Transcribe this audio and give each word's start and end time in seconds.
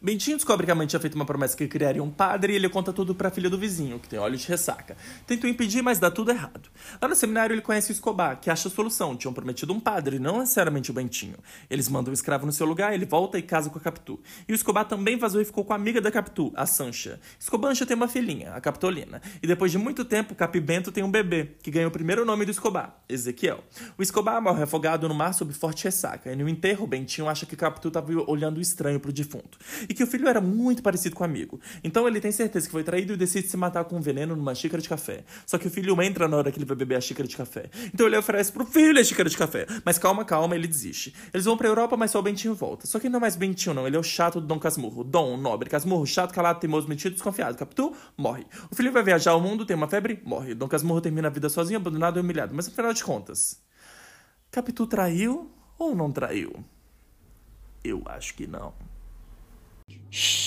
Bentinho 0.00 0.36
descobre 0.36 0.66
que 0.66 0.72
a 0.72 0.74
mãe 0.74 0.86
tinha 0.86 1.00
feito 1.00 1.14
uma 1.14 1.24
promessa 1.24 1.56
que 1.56 1.66
criaria 1.66 2.02
um 2.02 2.10
padre 2.10 2.52
e 2.52 2.56
ele 2.56 2.68
conta 2.68 2.92
tudo 2.92 3.14
pra 3.14 3.30
filha 3.30 3.50
do 3.50 3.58
vizinho, 3.58 3.98
que 3.98 4.08
tem 4.08 4.18
olhos 4.18 4.40
de 4.40 4.48
ressaca. 4.48 4.96
Tentou 5.26 5.48
impedir, 5.48 5.82
mas 5.82 5.98
dá 5.98 6.10
tudo 6.10 6.30
errado. 6.30 6.68
Lá 7.00 7.08
no 7.08 7.14
seminário 7.14 7.54
ele 7.54 7.62
conhece 7.62 7.90
o 7.90 7.92
Escobar, 7.92 8.40
que 8.40 8.50
acha 8.50 8.68
a 8.68 8.70
solução. 8.70 9.16
Tinham 9.16 9.32
prometido 9.32 9.72
um 9.72 9.80
padre, 9.80 10.18
não 10.18 10.38
necessariamente 10.38 10.90
o 10.90 10.94
Bentinho. 10.94 11.36
Eles 11.68 11.88
mandam 11.88 12.10
o 12.10 12.14
escravo 12.14 12.46
no 12.46 12.52
seu 12.52 12.66
lugar, 12.66 12.94
ele 12.94 13.04
volta 13.04 13.38
e 13.38 13.42
casa 13.42 13.70
com 13.70 13.78
a 13.78 13.80
Capitu. 13.80 14.20
E 14.48 14.52
o 14.52 14.54
Escobar 14.54 14.84
também 14.84 15.16
vazou 15.16 15.40
e 15.40 15.44
ficou 15.44 15.64
com 15.64 15.72
a 15.72 15.76
amiga 15.76 16.00
da 16.00 16.10
Capitu, 16.10 16.52
a 16.54 16.66
Sancha. 16.66 17.20
Escobancha 17.38 17.84
tem 17.86 17.96
uma 17.96 18.08
filhinha, 18.08 18.52
a 18.52 18.60
Capitolina. 18.60 19.20
E 19.42 19.46
depois 19.46 19.72
de 19.72 19.78
muito 19.78 20.04
tempo, 20.04 20.34
Capibento 20.34 20.92
tem 20.92 21.04
um 21.04 21.10
bebê, 21.10 21.56
que 21.62 21.70
ganha 21.70 21.88
o 21.88 21.90
primeiro 21.90 22.24
nome 22.24 22.44
do 22.44 22.50
Escobar, 22.50 22.96
Ezequiel. 23.08 23.64
O 23.98 24.02
Escobar 24.02 24.40
morre 24.40 24.62
afogado 24.62 25.08
no 25.08 25.14
mar 25.14 25.34
sob 25.34 25.52
forte 25.52 25.84
ressaca. 25.84 26.32
E 26.32 26.36
no 26.36 26.48
enterro, 26.48 26.86
Bentinho 26.86 27.28
acha 27.28 27.46
que 27.46 27.56
Capitu 27.56 27.88
estava 27.88 28.12
olhando 28.26 28.60
estranho 28.60 29.00
pro 29.00 29.12
defunto. 29.12 29.58
E 29.88 29.94
que 29.94 30.02
o 30.02 30.06
filho 30.06 30.28
era 30.28 30.40
muito 30.40 30.82
parecido 30.82 31.14
com 31.14 31.22
o 31.22 31.26
amigo. 31.26 31.60
Então 31.82 32.06
ele 32.06 32.20
tem 32.20 32.32
certeza 32.32 32.66
que 32.66 32.72
foi 32.72 32.84
traído 32.84 33.12
e 33.12 33.16
decide 33.16 33.48
se 33.48 33.56
matar 33.56 33.84
com 33.84 33.96
um 33.96 34.00
veneno 34.00 34.36
numa 34.36 34.54
xícara 34.54 34.82
de 34.82 34.88
café. 34.88 35.24
Só 35.46 35.58
que 35.58 35.66
o 35.66 35.70
filho 35.70 36.00
entra 36.02 36.28
na 36.28 36.36
hora 36.36 36.52
que 36.52 36.58
ele 36.58 36.64
vai 36.64 36.76
beber 36.76 36.96
a 36.96 37.00
xícara 37.00 37.28
de 37.28 37.36
café. 37.36 37.70
Então 37.92 38.06
ele 38.06 38.16
oferece 38.16 38.52
pro 38.52 38.64
filho 38.64 38.98
a 38.98 39.04
xícara 39.04 39.28
de 39.28 39.36
café. 39.36 39.66
Mas 39.84 39.98
calma, 39.98 40.24
calma, 40.24 40.54
ele 40.54 40.66
desiste. 40.66 41.14
Eles 41.32 41.44
vão 41.44 41.56
pra 41.56 41.68
Europa, 41.68 41.96
mas 41.96 42.10
só 42.10 42.18
o 42.18 42.22
Bentinho 42.22 42.54
volta. 42.54 42.86
Só 42.86 42.98
que 42.98 43.08
não 43.08 43.18
é 43.18 43.20
mais 43.20 43.36
Bentinho, 43.36 43.74
não. 43.74 43.86
Ele 43.86 43.96
é 43.96 43.98
o 43.98 44.02
chato 44.02 44.40
do 44.40 44.46
Dom 44.46 44.58
Casmurro. 44.58 45.04
Dom, 45.04 45.36
nobre, 45.36 45.70
Casmurro, 45.70 46.06
chato, 46.06 46.32
calado, 46.32 46.60
teimoso, 46.60 46.88
metido, 46.88 47.12
desconfiado. 47.12 47.56
Capitu, 47.56 47.94
morre. 48.16 48.46
O 48.70 48.74
filho 48.74 48.92
vai 48.92 49.02
viajar 49.02 49.32
ao 49.32 49.40
mundo, 49.40 49.64
tem 49.64 49.76
uma 49.76 49.88
febre, 49.88 50.20
morre. 50.24 50.54
Dom 50.54 50.68
Casmurro 50.68 51.00
termina 51.00 51.28
a 51.28 51.30
vida 51.30 51.48
sozinho, 51.48 51.78
abandonado 51.78 52.18
e 52.18 52.20
humilhado. 52.20 52.54
Mas 52.54 52.68
afinal 52.68 52.92
de 52.92 53.02
contas, 53.02 53.60
Capitu 54.50 54.86
traiu 54.86 55.50
ou 55.78 55.94
não 55.94 56.10
traiu? 56.10 56.64
Eu 57.82 58.02
acho 58.06 58.34
que 58.34 58.46
não. 58.46 58.74
Shh. 60.10 60.39